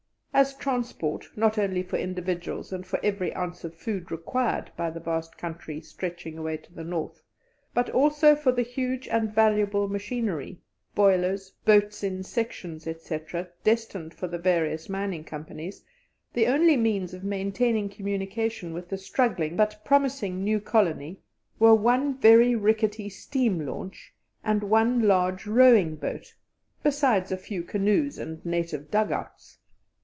[0.33, 5.01] As transport, not only for individuals and for every ounce of food required by the
[5.01, 7.21] vast country stretching away to the north,
[7.75, 10.59] but also for the huge and valuable machinery,
[10.95, 15.83] boilers, boats in sections, etc., destined for the various mining companies,
[16.33, 21.19] the only means of maintaining communication with the struggling but promising new colony
[21.59, 24.11] were one very rickety steam launch
[24.43, 26.33] and one large rowing boat,
[26.81, 29.59] beside a few canoes and native dug outs.